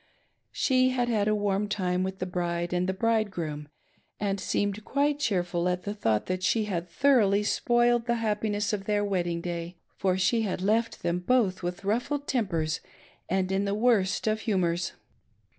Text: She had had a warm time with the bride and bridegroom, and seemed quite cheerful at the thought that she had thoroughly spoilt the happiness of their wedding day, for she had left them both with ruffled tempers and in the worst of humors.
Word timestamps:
She 0.51 0.89
had 0.89 1.09
had 1.09 1.27
a 1.27 1.35
warm 1.35 1.67
time 1.69 2.01
with 2.01 2.17
the 2.17 2.25
bride 2.25 2.73
and 2.73 2.87
bridegroom, 2.97 3.67
and 4.19 4.39
seemed 4.39 4.83
quite 4.83 5.19
cheerful 5.19 5.69
at 5.69 5.83
the 5.83 5.93
thought 5.93 6.25
that 6.25 6.41
she 6.41 6.63
had 6.65 6.89
thoroughly 6.89 7.43
spoilt 7.43 8.07
the 8.07 8.15
happiness 8.15 8.73
of 8.73 8.85
their 8.85 9.05
wedding 9.05 9.41
day, 9.41 9.77
for 9.97 10.17
she 10.17 10.41
had 10.41 10.59
left 10.63 11.03
them 11.03 11.19
both 11.19 11.61
with 11.61 11.85
ruffled 11.85 12.25
tempers 12.27 12.79
and 13.29 13.51
in 13.51 13.65
the 13.65 13.75
worst 13.75 14.25
of 14.25 14.39
humors. 14.39 14.93